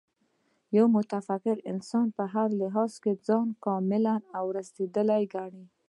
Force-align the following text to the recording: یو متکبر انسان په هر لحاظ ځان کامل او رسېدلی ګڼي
یو 0.77 0.85
متکبر 0.95 1.57
انسان 1.71 2.07
په 2.17 2.23
هر 2.33 2.49
لحاظ 2.61 2.91
ځان 3.27 3.47
کامل 3.63 4.03
او 4.37 4.45
رسېدلی 4.57 5.23
ګڼي 5.33 5.63